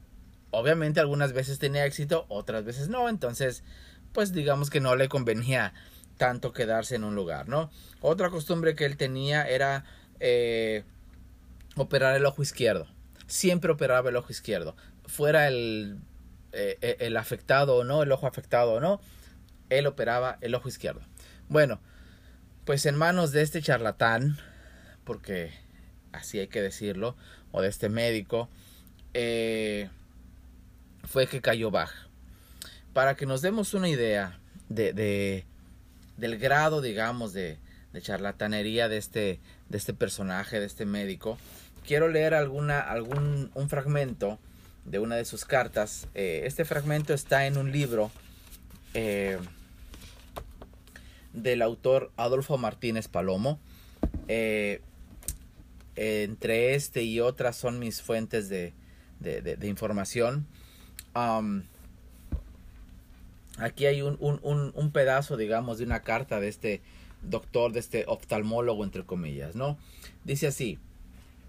[0.52, 3.10] Obviamente algunas veces tenía éxito, otras veces no.
[3.10, 3.62] Entonces,
[4.12, 5.74] pues digamos que no le convenía
[6.16, 7.70] tanto quedarse en un lugar, ¿no?
[8.00, 9.84] Otra costumbre que él tenía era
[10.18, 10.84] eh,
[11.76, 12.86] operar el ojo izquierdo.
[13.26, 15.98] Siempre operaba el ojo izquierdo fuera el,
[16.52, 19.00] eh, eh, el afectado o no, el ojo afectado o no,
[19.70, 21.02] él operaba el ojo izquierdo.
[21.48, 21.80] Bueno,
[22.64, 24.38] pues en manos de este charlatán,
[25.04, 25.52] porque
[26.12, 27.16] así hay que decirlo,
[27.52, 28.48] o de este médico,
[29.14, 29.88] eh,
[31.04, 31.92] fue que cayó Bach.
[32.92, 34.38] Para que nos demos una idea
[34.68, 35.44] de,
[36.16, 37.58] del grado, digamos, de,
[37.92, 41.38] de, charlatanería de este, de este personaje, de este médico,
[41.86, 44.38] quiero leer alguna, algún, un fragmento
[44.86, 46.08] de una de sus cartas.
[46.14, 48.10] Eh, este fragmento está en un libro
[48.94, 49.38] eh,
[51.32, 53.58] del autor Adolfo Martínez Palomo.
[54.28, 54.80] Eh,
[55.96, 58.74] entre este y otras son mis fuentes de,
[59.20, 60.46] de, información.
[63.58, 66.82] aquí hay un, un, un, pedazo, digamos, de una carta de este
[67.22, 69.78] doctor, de este oftalmólogo, entre comillas, ¿no?
[70.24, 70.78] Dice así,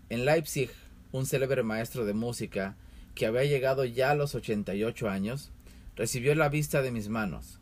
[0.09, 0.69] en Leipzig,
[1.11, 2.77] un célebre maestro de música,
[3.17, 5.51] que había llegado ya a los 88 años,
[5.95, 7.59] recibió la vista de mis manos.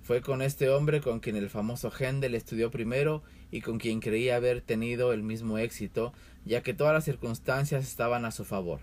[0.00, 4.36] Fue con este hombre con quien el famoso Händel estudió primero y con quien creía
[4.36, 6.12] haber tenido el mismo éxito,
[6.44, 8.78] ya que todas las circunstancias estaban a su favor.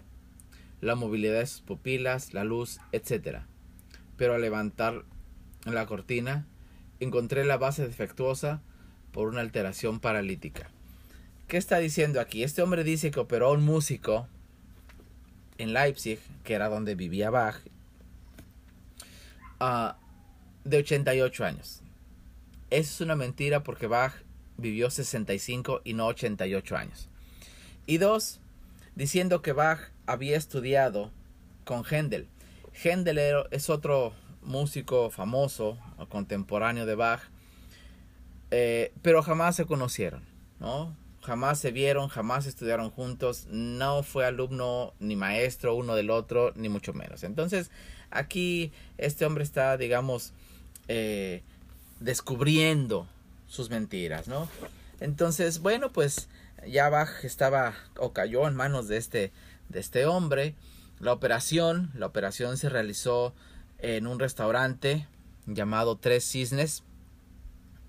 [0.82, 3.40] La movilidad de sus pupilas, la luz, etc.
[4.18, 5.06] Pero al levantar
[5.66, 6.48] la cortina,
[7.00, 8.62] encontré la base defectuosa
[9.14, 10.70] por una alteración paralítica.
[11.48, 12.44] ¿Qué está diciendo aquí?
[12.44, 14.28] Este hombre dice que operó a un músico
[15.60, 17.58] en Leipzig, que era donde vivía Bach,
[19.62, 19.94] uh,
[20.64, 21.84] de 88 años.
[22.72, 24.14] Eso es una mentira porque Bach
[24.58, 27.10] vivió 65 y no 88 años.
[27.86, 28.40] Y dos,
[28.96, 31.12] diciendo que Bach había estudiado
[31.66, 32.28] con Händel.
[32.84, 33.20] Händel
[33.52, 35.78] es otro músico famoso,
[36.10, 37.22] contemporáneo de Bach,
[38.52, 40.24] eh, pero jamás se conocieron,
[40.60, 40.96] ¿no?
[41.30, 46.70] Jamás se vieron, jamás estudiaron juntos, no fue alumno ni maestro uno del otro, ni
[46.70, 47.24] mucho menos.
[47.24, 47.70] Entonces,
[48.10, 50.34] aquí este hombre está, digamos,
[50.88, 51.44] eh,
[52.00, 53.06] descubriendo
[53.48, 54.50] sus mentiras, ¿no?
[55.02, 56.30] Entonces, bueno, pues
[56.68, 59.32] ya Bach estaba o cayó en manos de este,
[59.70, 60.56] de este hombre.
[61.00, 63.36] La operación, la operación se realizó
[63.78, 65.06] en un restaurante
[65.46, 66.82] llamado Tres Cisnes.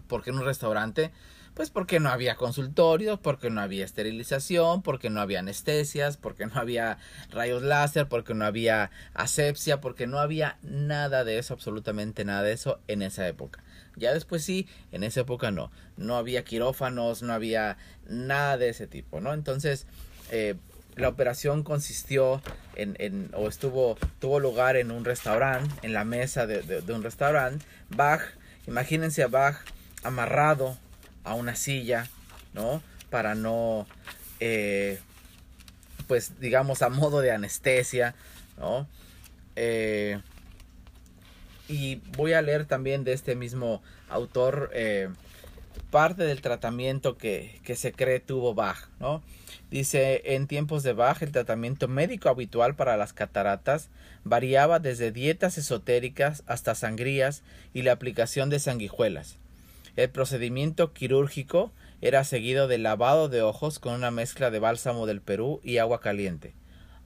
[0.09, 1.11] ¿Por qué en un restaurante?
[1.61, 6.59] Pues porque no había consultorios, porque no había esterilización, porque no había anestesias, porque no
[6.59, 6.97] había
[7.31, 12.53] rayos láser, porque no había asepsia, porque no había nada de eso, absolutamente nada de
[12.53, 13.63] eso en esa época.
[13.95, 15.71] Ya después sí, en esa época no.
[15.99, 17.77] No había quirófanos, no había
[18.09, 19.35] nada de ese tipo, ¿no?
[19.35, 19.87] Entonces,
[20.31, 20.55] eh,
[20.97, 22.41] la operación consistió
[22.75, 27.03] en, en, o estuvo, tuvo lugar en un restaurante, en la mesa de, de un
[27.03, 27.67] restaurante.
[27.91, 28.23] Bach,
[28.67, 29.57] imagínense a Bach
[30.03, 30.79] amarrado
[31.31, 32.09] a una silla,
[32.55, 32.83] ¿no?
[33.09, 33.87] Para no,
[34.41, 34.99] eh,
[36.09, 38.15] pues digamos, a modo de anestesia,
[38.59, 38.89] ¿no?
[39.55, 40.21] Eh,
[41.69, 45.09] y voy a leer también de este mismo autor eh,
[45.91, 49.23] parte del tratamiento que, que, se cree tuvo Bach, ¿no?
[49.71, 53.89] Dice, en tiempos de Bach el tratamiento médico habitual para las cataratas
[54.25, 59.40] variaba desde dietas esotéricas hasta sangrías y la aplicación de sanguijuelas.
[60.01, 65.21] El procedimiento quirúrgico era seguido de lavado de ojos con una mezcla de bálsamo del
[65.21, 66.55] Perú y agua caliente.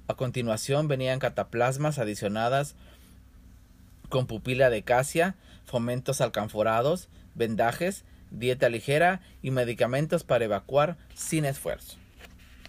[0.06, 2.76] A continuación venían cataplasmas adicionadas
[4.10, 11.96] con pupila de casia, fomentos alcanforados, vendajes, dieta ligera y medicamentos para evacuar sin esfuerzo.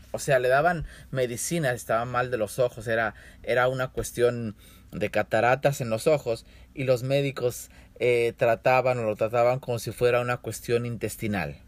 [0.10, 4.56] O sea, le daban medicina, estaba mal de los ojos, era, era una cuestión
[4.92, 9.92] de cataratas en los ojos y los médicos eh, trataban o lo trataban como si
[9.92, 11.62] fuera una cuestión intestinal,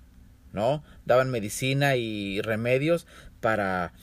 [0.51, 0.83] ¿no?
[1.05, 3.07] Daban medicina y remedios
[3.39, 3.93] para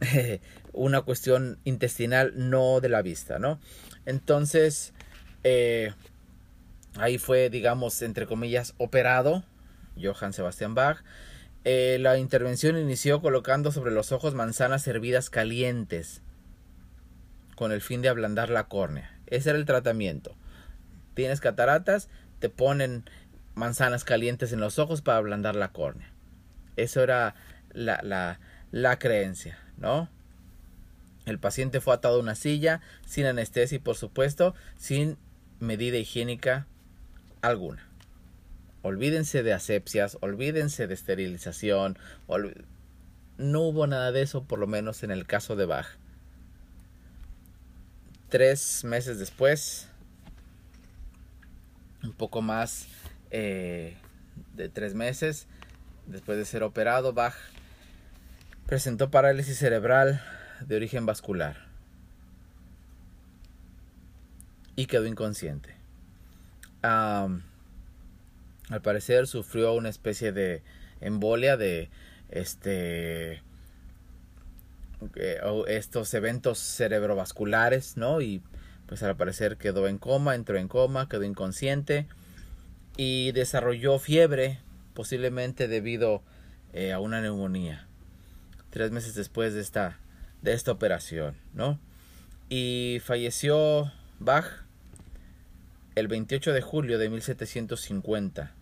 [0.72, 3.60] una cuestión intestinal, no de la vista, ¿no?
[4.06, 4.94] Entonces,
[5.44, 5.92] eh,
[6.96, 9.44] ahí fue, digamos, entre comillas, operado
[10.02, 11.04] Johann Sebastian Bach.
[11.64, 16.22] Eh, la intervención inició colocando sobre los ojos manzanas hervidas calientes
[17.56, 19.18] con el fin de ablandar la córnea.
[19.26, 20.36] Ese era el tratamiento
[21.14, 23.04] tienes cataratas, te ponen
[23.54, 26.10] manzanas calientes en los ojos para ablandar la córnea.
[26.76, 27.34] Eso era
[27.72, 28.38] la,
[28.70, 30.08] la, creencia, ¿no?
[31.26, 35.16] El paciente fue atado a una silla, sin anestesia y por supuesto sin
[35.60, 36.66] medida higiénica
[37.40, 37.88] alguna.
[38.82, 41.96] Olvídense de asepsias, olvídense de esterilización,
[43.38, 45.86] no hubo nada de eso, por lo menos en el caso de Bach.
[48.28, 49.88] Tres meses después,
[52.04, 52.86] un poco más
[53.30, 53.96] eh,
[54.54, 55.48] de tres meses
[56.06, 57.34] después de ser operado, Bach
[58.66, 60.22] presentó parálisis cerebral
[60.60, 61.56] de origen vascular
[64.76, 65.74] y quedó inconsciente.
[66.82, 67.42] al
[68.82, 70.62] parecer sufrió una especie de
[71.00, 71.90] embolia de
[72.30, 73.42] este
[75.66, 78.22] estos eventos cerebrovasculares, ¿no?
[78.22, 78.42] Y
[78.86, 82.06] pues al parecer quedó en coma, entró en coma, quedó inconsciente
[82.96, 84.60] y desarrolló fiebre,
[84.94, 86.22] posiblemente debido
[86.72, 87.86] eh, a una neumonía.
[88.70, 89.98] Tres meses después de esta,
[90.42, 91.78] de esta operación, ¿no?
[92.48, 94.64] Y falleció Bach
[95.94, 98.52] el 28 de julio de 1750,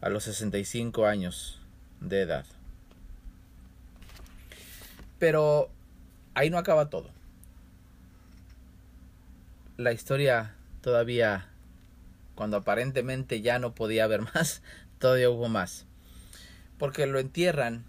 [0.00, 1.60] a los 65 años
[2.00, 2.46] de edad.
[5.18, 5.70] Pero
[6.34, 7.10] ahí no acaba todo.
[9.76, 11.48] La historia todavía,
[12.34, 14.62] cuando aparentemente ya no podía haber más,
[14.98, 15.84] todavía hubo más.
[16.78, 17.84] Porque lo entierran,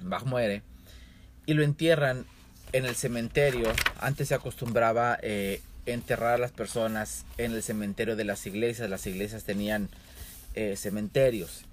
[0.00, 0.62] Bach muere,
[1.46, 2.26] y lo entierran
[2.72, 3.72] en el cementerio.
[4.00, 8.90] Antes se acostumbraba eh, enterrar a las personas en el cementerio de las iglesias.
[8.90, 9.88] Las iglesias tenían
[10.54, 11.64] eh, cementerios.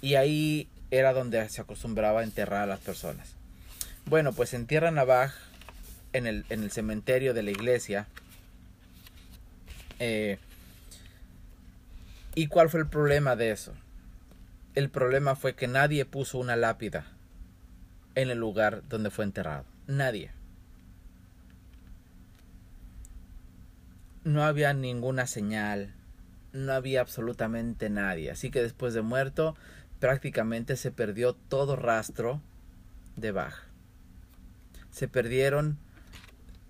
[0.00, 3.30] Y ahí era donde se acostumbraba enterrar a las personas.
[4.04, 5.32] Bueno, pues entierran a Bach
[6.12, 8.06] en el, en el cementerio de la iglesia.
[10.04, 10.38] Eh,
[12.34, 13.72] ¿Y cuál fue el problema de eso?
[14.74, 17.06] El problema fue que nadie puso una lápida
[18.16, 19.64] en el lugar donde fue enterrado.
[19.86, 20.32] Nadie.
[24.24, 25.94] No había ninguna señal,
[26.52, 28.32] no había absolutamente nadie.
[28.32, 29.56] Así que después de muerto,
[30.00, 32.40] prácticamente se perdió todo rastro
[33.14, 33.72] de Bach
[34.92, 35.78] se perdieron,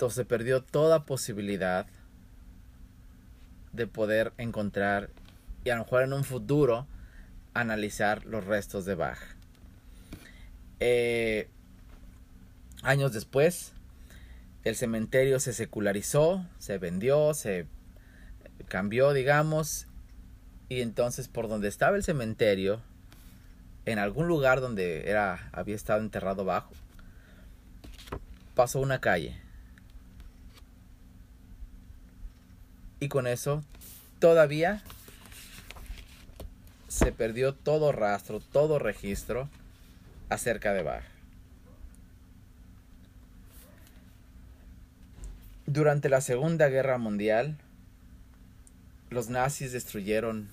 [0.09, 1.87] se perdió toda posibilidad
[3.73, 5.11] de poder encontrar
[5.65, 6.87] y a lo mejor en un futuro
[7.55, 9.19] analizar los restos de Bach.
[10.81, 11.49] Eh,
[12.83, 13.73] años después,
[14.65, 17.67] el cementerio se secularizó, se vendió, se
[18.69, 19.87] cambió, digamos,
[20.69, 22.81] y entonces por donde estaba el cementerio,
[23.85, 26.73] en algún lugar donde era, había estado enterrado bajo,
[28.55, 29.37] pasó una calle.
[33.03, 33.65] Y con eso
[34.21, 34.81] todavía
[36.87, 39.49] se perdió todo rastro, todo registro
[40.29, 41.03] acerca de Bach.
[45.67, 47.57] Durante la Segunda Guerra Mundial,
[49.11, 50.49] los nazis destruyeron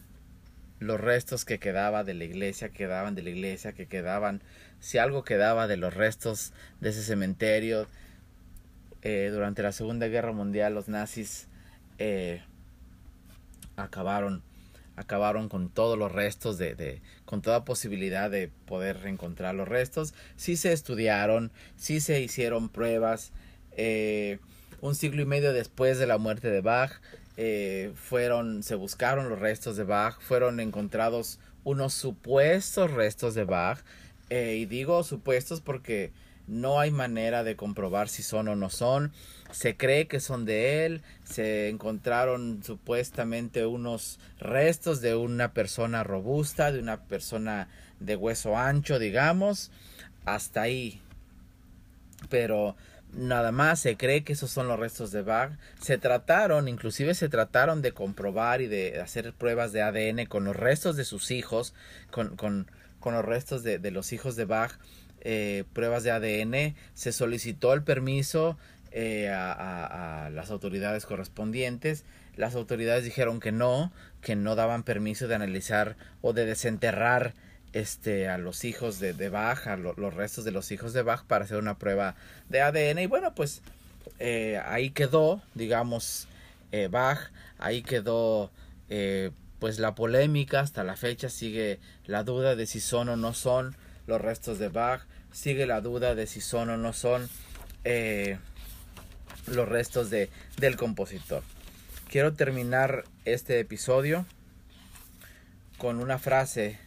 [0.80, 4.42] los restos que quedaba de la iglesia, quedaban de la iglesia, que quedaban,
[4.80, 7.88] si algo quedaba de los restos de ese cementerio.
[9.04, 11.49] Eh, durante la Segunda Guerra Mundial los nazis
[12.00, 12.42] eh,
[13.76, 14.42] acabaron
[14.96, 20.14] acabaron con todos los restos de, de, con toda posibilidad de poder encontrar los restos.
[20.36, 23.32] Sí se estudiaron sí se hicieron pruebas
[23.78, 24.40] eh,
[24.82, 27.00] un siglo y medio después de la muerte de Bach
[27.42, 33.80] eh, fueron, se buscaron los restos de Bach, fueron encontrados unos supuestos restos de Bach,
[34.30, 36.12] eh, y digo supuestos porque
[36.50, 39.14] no hay manera de comprobar si son o no son.
[39.52, 41.02] Se cree que son de él.
[41.24, 47.70] Se encontraron supuestamente unos restos de una persona robusta, de una persona
[48.00, 49.72] de hueso ancho, digamos.
[50.26, 51.02] Hasta ahí.
[52.30, 52.76] Pero
[53.14, 55.52] nada más se cree que esos son los restos de Bach.
[55.80, 60.56] Se trataron, inclusive se trataron de comprobar y de hacer pruebas de ADN con los
[60.56, 61.74] restos de sus hijos,
[62.12, 64.74] con, con, con los restos de, de, los hijos de Bach,
[65.22, 66.76] eh, pruebas de ADN.
[66.94, 68.58] Se solicitó el permiso
[68.92, 72.04] eh, a, las autoridades correspondientes.
[72.36, 73.92] Las autoridades dijeron que no,
[74.22, 77.34] que no daban permiso de analizar o de desenterrar
[77.74, 81.24] este, a los hijos de, de Bach, a los restos de los hijos de Bach
[81.26, 82.16] para hacer una prueba
[82.50, 83.00] de ADN.
[83.00, 83.62] Y bueno, pues
[84.20, 86.28] eh, ahí quedó, digamos,
[86.72, 88.52] eh, Bach, ahí quedó
[88.90, 93.34] eh, pues la polémica, hasta la fecha sigue la duda de si son o no
[93.34, 93.76] son
[94.10, 97.30] los restos de Bach, sigue la duda de si son o no son
[99.48, 101.44] los restos de, del compositor.
[102.10, 104.26] Quiero terminar este episodio
[105.78, 106.78] con una frase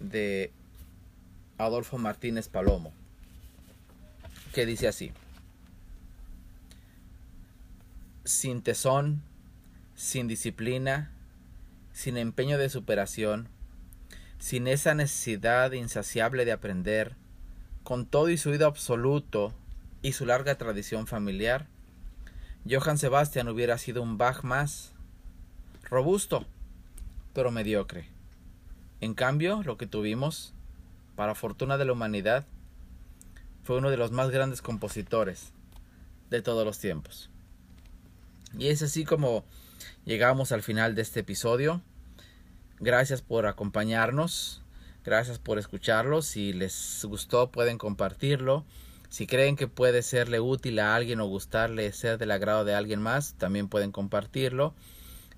[0.00, 0.50] de
[1.58, 2.92] Adolfo Martínez Palomo,
[4.52, 5.12] que dice así,
[8.24, 9.22] sin tesón,
[9.94, 11.12] sin disciplina,
[11.92, 13.48] sin empeño de superación,
[14.40, 17.14] sin esa necesidad insaciable de aprender,
[17.84, 19.52] con todo y su oído absoluto
[20.02, 21.68] y su larga tradición familiar,
[22.68, 24.92] Johann Sebastian hubiera sido un Bach más
[25.84, 26.46] robusto,
[27.34, 28.08] pero mediocre.
[29.00, 30.54] En cambio, lo que tuvimos,
[31.16, 32.46] para fortuna de la humanidad,
[33.62, 35.52] fue uno de los más grandes compositores
[36.30, 37.30] de todos los tiempos.
[38.58, 39.44] Y es así como
[40.06, 41.82] llegamos al final de este episodio.
[42.80, 44.62] Gracias por acompañarnos.
[45.04, 46.22] Gracias por escucharlo.
[46.22, 48.64] Si les gustó pueden compartirlo.
[49.10, 53.02] Si creen que puede serle útil a alguien o gustarle ser del agrado de alguien
[53.02, 54.74] más, también pueden compartirlo.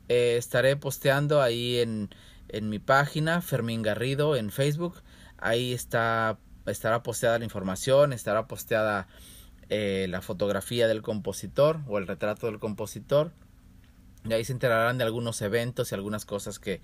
[0.08, 2.10] Eh, estaré posteando ahí en,
[2.48, 5.02] en mi página Fermín Garrido en Facebook.
[5.38, 9.08] Ahí está estará posteada la información, estará posteada
[9.68, 13.32] eh, la fotografía del compositor o el retrato del compositor.
[14.24, 16.80] Y ahí se enterarán de algunos eventos y algunas cosas que,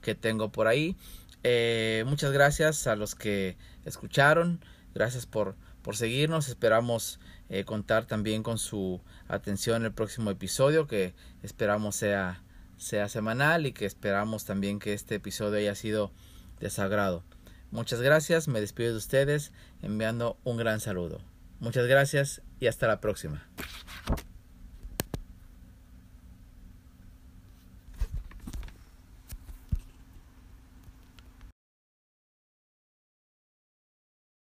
[0.00, 0.96] que tengo por ahí.
[1.42, 4.60] Eh, muchas gracias a los que escucharon.
[4.94, 6.48] Gracias por, por seguirnos.
[6.48, 12.42] Esperamos eh, contar también con su atención en el próximo episodio que esperamos sea,
[12.76, 16.12] sea semanal y que esperamos también que este episodio haya sido
[16.60, 17.24] de sagrado.
[17.70, 21.20] Muchas gracias, me despido de ustedes enviando un gran saludo.
[21.60, 23.48] Muchas gracias y hasta la próxima.